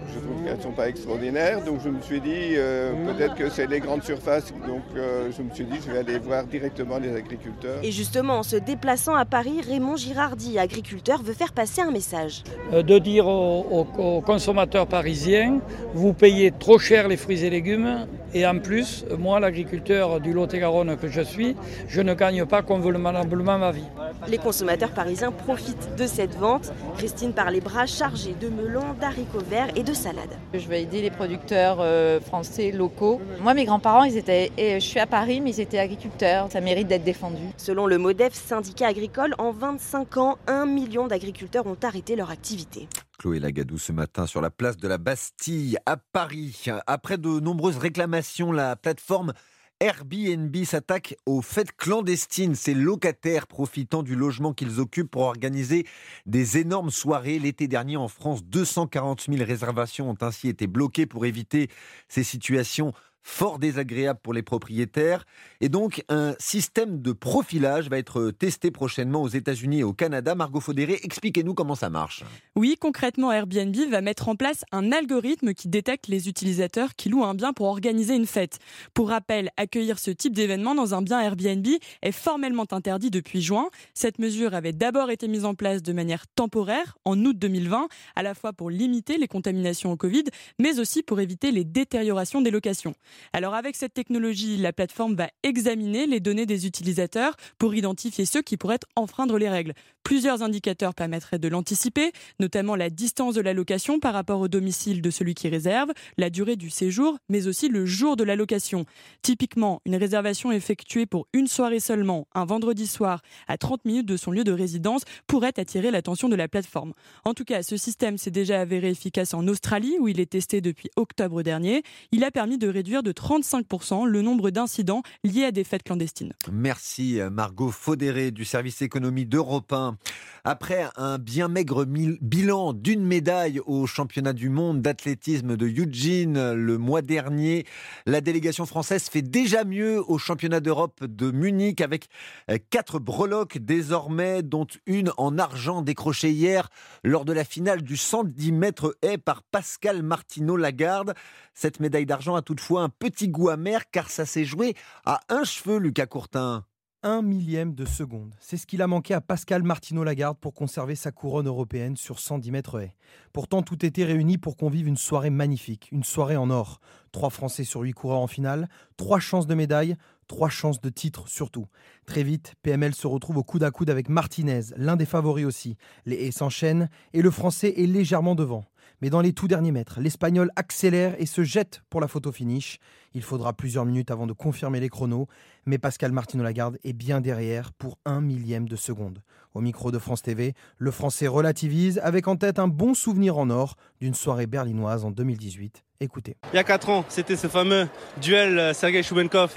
je 0.08 0.18
trouve 0.18 0.44
qu'elles 0.44 0.56
ne 0.56 0.62
sont 0.62 0.72
pas 0.72 0.88
extraordinaires. 0.88 1.64
Donc 1.64 1.80
je 1.84 1.88
me 1.88 2.00
suis 2.00 2.20
dit, 2.20 2.54
euh, 2.56 2.92
peut-être 3.06 3.34
que 3.34 3.48
c'est 3.48 3.66
les 3.66 3.80
grandes 3.80 4.02
surfaces. 4.02 4.52
Donc 4.66 4.82
euh, 4.96 5.30
je 5.36 5.42
me 5.42 5.52
suis 5.54 5.64
dit, 5.64 5.78
je 5.84 5.90
vais 5.90 5.98
aller 5.98 6.18
voir 6.18 6.44
directement 6.44 6.98
les 6.98 7.14
agriculteurs. 7.14 7.78
Et 7.82 7.92
justement, 7.92 8.38
en 8.38 8.42
se 8.42 8.56
déplaçant 8.56 9.14
à 9.14 9.24
Paris, 9.24 9.60
Raymond 9.66 9.96
Girardi, 9.96 10.58
agriculteur, 10.58 11.22
veut 11.22 11.34
faire 11.34 11.52
passer 11.52 11.82
un 11.82 11.90
message. 11.90 12.42
Euh, 12.72 12.82
de 12.82 12.98
dire 12.98 13.26
aux, 13.26 13.86
aux, 13.98 14.20
consommateurs 14.20 14.86
parisiens, 14.86 15.60
vous 15.94 16.12
payez 16.12 16.52
trop 16.52 16.78
cher 16.78 17.08
les 17.08 17.16
fruits 17.16 17.44
et 17.44 17.50
légumes. 17.50 18.06
Et 18.34 18.46
en 18.46 18.58
plus, 18.58 19.04
moi, 19.18 19.40
l'agriculteur 19.40 20.20
du 20.20 20.32
Lot-et-Garonne 20.32 20.96
que 20.96 21.08
je 21.08 21.20
suis, 21.20 21.54
je 21.88 22.00
ne 22.00 22.14
gagne 22.14 22.46
pas 22.46 22.62
convenablement 22.62 23.58
ma 23.58 23.72
vie. 23.72 23.84
Les 24.26 24.38
consommateurs 24.38 24.90
parisiens 24.90 25.32
profitent 25.32 25.96
de 25.98 26.06
cette 26.06 26.34
vente. 26.36 26.72
Christine 26.96 27.32
par 27.32 27.50
les 27.50 27.60
bras 27.60 27.86
chargés 27.86 28.34
de 28.40 28.48
melons, 28.48 28.94
d'haricots 29.00 29.44
verts 29.50 29.68
et 29.76 29.82
de 29.82 29.92
salades. 29.92 30.38
Je 30.54 30.66
vais 30.66 30.82
aider 30.82 31.02
les 31.02 31.10
producteurs 31.10 31.78
euh, 31.80 32.20
français 32.20 32.70
locaux. 32.70 33.20
Moi, 33.40 33.52
mes 33.52 33.64
grands-parents, 33.66 34.04
ils 34.04 34.16
étaient, 34.16 34.50
et 34.56 34.80
je 34.80 34.86
suis 34.86 35.00
à 35.00 35.06
Paris, 35.06 35.40
mais 35.40 35.50
ils 35.50 35.60
étaient 35.60 35.78
agriculteurs. 35.78 36.48
Ça 36.50 36.60
mérite 36.60 36.88
d'être 36.88 37.04
défendu. 37.04 37.42
Selon 37.58 37.86
le 37.86 37.98
MODEF, 37.98 38.32
syndicat 38.32 38.86
agricole, 38.86 39.34
en 39.38 39.52
25 39.52 40.16
ans, 40.16 40.38
un 40.46 40.64
million 40.64 41.06
d'agriculteurs 41.06 41.66
ont 41.66 41.76
arrêté 41.82 42.16
leur 42.16 42.30
activité. 42.30 42.88
Chloé 43.22 43.38
Lagadou 43.38 43.78
ce 43.78 43.92
matin 43.92 44.26
sur 44.26 44.40
la 44.40 44.50
place 44.50 44.76
de 44.76 44.88
la 44.88 44.98
Bastille 44.98 45.78
à 45.86 45.96
Paris. 45.96 46.64
Après 46.88 47.18
de 47.18 47.38
nombreuses 47.38 47.76
réclamations, 47.76 48.50
la 48.50 48.74
plateforme 48.74 49.32
Airbnb 49.78 50.56
s'attaque 50.64 51.14
aux 51.24 51.40
fêtes 51.40 51.70
clandestines, 51.76 52.56
ces 52.56 52.74
locataires 52.74 53.46
profitant 53.46 54.02
du 54.02 54.16
logement 54.16 54.52
qu'ils 54.52 54.80
occupent 54.80 55.12
pour 55.12 55.22
organiser 55.22 55.86
des 56.26 56.58
énormes 56.58 56.90
soirées. 56.90 57.38
L'été 57.38 57.68
dernier 57.68 57.96
en 57.96 58.08
France, 58.08 58.42
240 58.42 59.26
000 59.30 59.44
réservations 59.44 60.10
ont 60.10 60.18
ainsi 60.20 60.48
été 60.48 60.66
bloquées 60.66 61.06
pour 61.06 61.24
éviter 61.24 61.70
ces 62.08 62.24
situations 62.24 62.92
fort 63.22 63.58
désagréable 63.58 64.20
pour 64.22 64.34
les 64.34 64.42
propriétaires. 64.42 65.24
Et 65.60 65.68
donc, 65.68 66.04
un 66.08 66.34
système 66.38 67.00
de 67.00 67.12
profilage 67.12 67.88
va 67.88 67.98
être 67.98 68.30
testé 68.30 68.70
prochainement 68.70 69.22
aux 69.22 69.28
États-Unis 69.28 69.80
et 69.80 69.84
au 69.84 69.92
Canada. 69.92 70.34
Margot 70.34 70.60
Faudéré, 70.60 70.98
expliquez-nous 71.02 71.54
comment 71.54 71.74
ça 71.74 71.90
marche. 71.90 72.24
Oui, 72.56 72.76
concrètement, 72.78 73.32
Airbnb 73.32 73.76
va 73.90 74.00
mettre 74.00 74.28
en 74.28 74.36
place 74.36 74.64
un 74.72 74.92
algorithme 74.92 75.54
qui 75.54 75.68
détecte 75.68 76.08
les 76.08 76.28
utilisateurs 76.28 76.94
qui 76.96 77.08
louent 77.08 77.24
un 77.24 77.34
bien 77.34 77.52
pour 77.52 77.66
organiser 77.66 78.14
une 78.14 78.26
fête. 78.26 78.58
Pour 78.94 79.08
rappel, 79.08 79.50
accueillir 79.56 79.98
ce 79.98 80.10
type 80.10 80.34
d'événement 80.34 80.74
dans 80.74 80.94
un 80.94 81.02
bien 81.02 81.20
Airbnb 81.20 81.66
est 82.02 82.12
formellement 82.12 82.66
interdit 82.72 83.10
depuis 83.10 83.40
juin. 83.40 83.70
Cette 83.94 84.18
mesure 84.18 84.54
avait 84.54 84.72
d'abord 84.72 85.10
été 85.10 85.28
mise 85.28 85.44
en 85.44 85.54
place 85.54 85.82
de 85.82 85.92
manière 85.92 86.26
temporaire 86.26 86.98
en 87.04 87.18
août 87.24 87.38
2020, 87.38 87.88
à 88.16 88.22
la 88.22 88.34
fois 88.34 88.52
pour 88.52 88.70
limiter 88.70 89.18
les 89.18 89.28
contaminations 89.28 89.92
au 89.92 89.96
Covid, 89.96 90.24
mais 90.58 90.78
aussi 90.78 91.02
pour 91.02 91.20
éviter 91.20 91.52
les 91.52 91.64
détériorations 91.64 92.40
des 92.40 92.50
locations. 92.50 92.94
Alors 93.32 93.54
avec 93.54 93.76
cette 93.76 93.94
technologie, 93.94 94.56
la 94.56 94.72
plateforme 94.72 95.14
va 95.14 95.30
examiner 95.42 96.06
les 96.06 96.20
données 96.20 96.46
des 96.46 96.66
utilisateurs 96.66 97.36
pour 97.58 97.74
identifier 97.74 98.24
ceux 98.24 98.42
qui 98.42 98.56
pourraient 98.56 98.78
enfreindre 98.96 99.38
les 99.38 99.48
règles. 99.48 99.74
Plusieurs 100.02 100.42
indicateurs 100.42 100.94
permettraient 100.94 101.38
de 101.38 101.48
l'anticiper, 101.48 102.12
notamment 102.40 102.74
la 102.74 102.90
distance 102.90 103.34
de 103.34 103.40
la 103.40 103.52
location 103.52 104.00
par 104.00 104.14
rapport 104.14 104.40
au 104.40 104.48
domicile 104.48 105.00
de 105.00 105.10
celui 105.10 105.34
qui 105.34 105.48
réserve, 105.48 105.92
la 106.18 106.28
durée 106.28 106.56
du 106.56 106.70
séjour, 106.70 107.18
mais 107.28 107.46
aussi 107.46 107.68
le 107.68 107.86
jour 107.86 108.16
de 108.16 108.24
la 108.24 108.34
location. 108.34 108.84
Typiquement, 109.22 109.80
une 109.86 109.96
réservation 109.96 110.50
effectuée 110.50 111.06
pour 111.06 111.28
une 111.32 111.46
soirée 111.46 111.80
seulement, 111.80 112.26
un 112.34 112.44
vendredi 112.44 112.86
soir, 112.86 113.22
à 113.46 113.56
30 113.56 113.84
minutes 113.84 114.06
de 114.06 114.16
son 114.16 114.32
lieu 114.32 114.44
de 114.44 114.52
résidence, 114.52 115.02
pourrait 115.26 115.58
attirer 115.58 115.90
l'attention 115.90 116.28
de 116.28 116.36
la 116.36 116.48
plateforme. 116.48 116.94
En 117.24 117.32
tout 117.32 117.44
cas, 117.44 117.62
ce 117.62 117.76
système 117.76 118.18
s'est 118.18 118.30
déjà 118.30 118.60
avéré 118.60 118.90
efficace 118.90 119.34
en 119.34 119.46
Australie, 119.46 119.96
où 120.00 120.08
il 120.08 120.20
est 120.20 120.30
testé 120.30 120.60
depuis 120.60 120.90
octobre 120.96 121.42
dernier. 121.42 121.82
Il 122.10 122.24
a 122.24 122.30
permis 122.30 122.58
de 122.58 122.68
réduire 122.68 123.01
de 123.02 123.12
35% 123.12 124.06
le 124.06 124.22
nombre 124.22 124.50
d'incidents 124.50 125.02
liés 125.24 125.44
à 125.44 125.52
des 125.52 125.64
fêtes 125.64 125.82
clandestines. 125.82 126.32
Merci 126.50 127.20
Margot 127.30 127.70
Faudéré 127.70 128.30
du 128.30 128.44
service 128.44 128.82
économie 128.82 129.26
d'Europe 129.26 129.72
1. 129.72 129.96
Après 130.44 130.88
un 130.96 131.18
bien 131.18 131.46
maigre 131.46 131.84
bilan 131.84 132.72
d'une 132.72 133.04
médaille 133.04 133.60
au 133.64 133.86
championnat 133.86 134.32
du 134.32 134.48
monde 134.48 134.82
d'athlétisme 134.82 135.56
de 135.56 135.66
Eugene 135.66 136.52
le 136.54 136.78
mois 136.78 137.02
dernier, 137.02 137.64
la 138.06 138.20
délégation 138.20 138.66
française 138.66 139.08
fait 139.08 139.22
déjà 139.22 139.64
mieux 139.64 140.02
au 140.10 140.18
championnat 140.18 140.60
d'Europe 140.60 141.04
de 141.04 141.30
Munich 141.30 141.80
avec 141.80 142.06
euh, 142.50 142.58
quatre 142.70 142.98
breloques 142.98 143.58
désormais, 143.58 144.42
dont 144.42 144.66
une 144.86 145.12
en 145.16 145.38
argent 145.38 145.82
décrochée 145.82 146.30
hier 146.30 146.68
lors 147.04 147.24
de 147.24 147.32
la 147.32 147.44
finale 147.44 147.82
du 147.82 147.96
110 147.96 148.52
mètres 148.52 148.96
haies 149.02 149.18
par 149.18 149.42
Pascal 149.42 150.02
Martineau 150.02 150.56
Lagarde. 150.56 151.14
Cette 151.54 151.80
médaille 151.80 152.06
d'argent 152.06 152.34
a 152.34 152.42
toutefois 152.42 152.82
un 152.82 152.88
petit 152.98 153.28
goût 153.28 153.48
amer 153.48 153.90
car 153.90 154.10
ça 154.10 154.26
s'est 154.26 154.44
joué 154.44 154.74
à 155.04 155.20
un 155.28 155.44
cheveu, 155.44 155.78
Lucas 155.78 156.06
Courtin 156.06 156.64
un 157.04 157.20
millième 157.20 157.74
de 157.74 157.84
seconde. 157.84 158.34
C'est 158.38 158.56
ce 158.56 158.66
qu'il 158.66 158.80
a 158.80 158.86
manqué 158.86 159.12
à 159.12 159.20
Pascal 159.20 159.64
Martino 159.64 160.04
Lagarde 160.04 160.38
pour 160.38 160.54
conserver 160.54 160.94
sa 160.94 161.10
couronne 161.10 161.48
européenne 161.48 161.96
sur 161.96 162.20
110 162.20 162.52
mètres 162.52 162.80
haies. 162.80 162.94
Pourtant, 163.32 163.62
tout 163.62 163.84
était 163.84 164.04
réuni 164.04 164.38
pour 164.38 164.56
qu'on 164.56 164.68
vive 164.68 164.86
une 164.86 164.96
soirée 164.96 165.30
magnifique, 165.30 165.88
une 165.90 166.04
soirée 166.04 166.36
en 166.36 166.48
or. 166.50 166.80
Trois 167.10 167.30
Français 167.30 167.64
sur 167.64 167.80
huit 167.80 167.92
coureurs 167.92 168.20
en 168.20 168.28
finale, 168.28 168.68
trois 168.96 169.18
chances 169.18 169.48
de 169.48 169.54
médaille, 169.54 169.96
trois 170.28 170.48
chances 170.48 170.80
de 170.80 170.90
titre 170.90 171.28
surtout. 171.28 171.66
Très 172.06 172.22
vite, 172.22 172.54
PML 172.62 172.94
se 172.94 173.08
retrouve 173.08 173.38
au 173.38 173.42
coude 173.42 173.64
à 173.64 173.72
coude 173.72 173.90
avec 173.90 174.08
Martinez, 174.08 174.62
l'un 174.76 174.96
des 174.96 175.06
favoris 175.06 175.44
aussi. 175.44 175.76
Les 176.06 176.26
haies 176.26 176.30
s'enchaînent 176.30 176.88
et 177.12 177.22
le 177.22 177.30
Français 177.32 177.74
est 177.76 177.86
légèrement 177.86 178.36
devant. 178.36 178.64
Mais 179.02 179.10
dans 179.10 179.20
les 179.20 179.32
tout 179.32 179.48
derniers 179.48 179.72
mètres, 179.72 179.98
l'Espagnol 180.00 180.52
accélère 180.54 181.16
et 181.18 181.26
se 181.26 181.42
jette 181.42 181.82
pour 181.90 182.00
la 182.00 182.06
photo 182.06 182.30
finish. 182.30 182.78
Il 183.14 183.22
faudra 183.22 183.52
plusieurs 183.52 183.84
minutes 183.84 184.12
avant 184.12 184.28
de 184.28 184.32
confirmer 184.32 184.78
les 184.78 184.88
chronos, 184.88 185.26
mais 185.66 185.76
Pascal 185.76 186.12
Martino 186.12 186.44
Lagarde 186.44 186.78
est 186.84 186.92
bien 186.92 187.20
derrière 187.20 187.72
pour 187.72 187.98
un 188.04 188.20
millième 188.20 188.68
de 188.68 188.76
seconde. 188.76 189.18
Au 189.54 189.60
micro 189.60 189.90
de 189.90 189.98
France 189.98 190.22
TV, 190.22 190.54
le 190.78 190.92
Français 190.92 191.26
relativise 191.26 192.00
avec 192.04 192.28
en 192.28 192.36
tête 192.36 192.60
un 192.60 192.68
bon 192.68 192.94
souvenir 192.94 193.38
en 193.38 193.50
or 193.50 193.74
d'une 194.00 194.14
soirée 194.14 194.46
berlinoise 194.46 195.04
en 195.04 195.10
2018. 195.10 195.82
Écoutez. 195.98 196.36
Il 196.52 196.56
y 196.56 196.60
a 196.60 196.64
4 196.64 196.88
ans, 196.88 197.04
c'était 197.08 197.36
ce 197.36 197.48
fameux 197.48 197.88
duel 198.20 198.56
euh, 198.56 198.72
Sergei 198.72 199.02
Choubenkov 199.02 199.52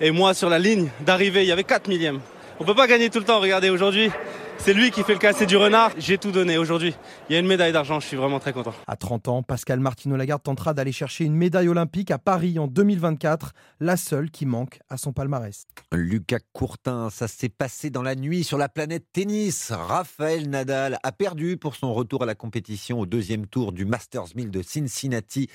et, 0.00 0.10
moi 0.10 0.32
sur 0.32 0.48
la 0.48 0.58
ligne 0.58 0.88
d'arrivée. 1.04 1.42
Il 1.42 1.48
y 1.48 1.52
avait 1.52 1.62
4 1.62 1.88
millièmes. 1.88 2.20
On 2.58 2.64
peut 2.64 2.74
pas 2.74 2.86
gagner 2.86 3.10
tout 3.10 3.18
le 3.18 3.26
temps. 3.26 3.38
Regardez, 3.38 3.68
aujourd'hui, 3.68 4.10
c'est 4.58 4.74
lui 4.74 4.90
qui 4.90 5.02
fait 5.02 5.14
le 5.14 5.18
cassé 5.18 5.46
du 5.46 5.56
renard. 5.56 5.92
J'ai 5.98 6.18
tout 6.18 6.30
donné 6.30 6.58
aujourd'hui. 6.58 6.94
Il 7.28 7.32
y 7.32 7.36
a 7.36 7.38
une 7.38 7.46
médaille 7.46 7.72
d'argent, 7.72 8.00
je 8.00 8.06
suis 8.06 8.16
vraiment 8.16 8.38
très 8.40 8.52
content. 8.52 8.74
À 8.86 8.96
30 8.96 9.28
ans, 9.28 9.42
Pascal 9.42 9.80
Martino 9.80 10.16
Lagarde 10.16 10.42
tentera 10.42 10.74
d'aller 10.74 10.92
chercher 10.92 11.24
une 11.24 11.34
médaille 11.34 11.68
olympique 11.68 12.10
à 12.10 12.18
Paris 12.18 12.58
en 12.58 12.66
2024, 12.66 13.52
la 13.80 13.96
seule 13.96 14.30
qui 14.30 14.46
manque 14.46 14.80
à 14.88 14.96
son 14.96 15.12
palmarès. 15.12 15.66
Lucas 15.92 16.40
Courtin, 16.52 17.08
ça 17.10 17.28
s'est 17.28 17.48
passé 17.48 17.90
dans 17.90 18.02
la 18.02 18.14
nuit 18.14 18.44
sur 18.44 18.58
la 18.58 18.68
planète 18.68 19.04
tennis. 19.12 19.70
Raphaël 19.72 20.48
Nadal 20.48 20.98
a 21.02 21.12
perdu 21.12 21.56
pour 21.56 21.76
son 21.76 21.94
retour 21.94 22.22
à 22.22 22.26
la 22.26 22.34
compétition 22.34 23.00
au 23.00 23.06
deuxième 23.06 23.46
tour 23.46 23.72
du 23.72 23.84
Masters 23.84 24.34
1000 24.34 24.50
de 24.50 24.62
Cincinnati. 24.62 25.48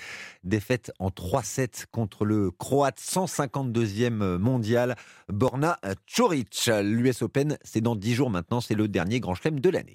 Défaite 0.44 0.92
en 1.00 1.10
3-7 1.10 1.86
contre 1.92 2.26
le 2.26 2.52
Croate 2.52 3.00
152e 3.00 4.38
mondial 4.38 4.96
Borna 5.30 5.80
Choric. 6.14 6.70
L'US 6.82 7.22
Open, 7.22 7.58
c'est 7.64 7.82
dans 7.82 7.96
10 7.96 8.14
jours 8.14 8.30
maintenant, 8.30 8.62
c'est 8.62 8.76
le 8.76 8.88
dernier 8.94 9.20
grand 9.20 9.36
chelem 9.36 9.60
de 9.60 9.70
l'année. 9.70 9.92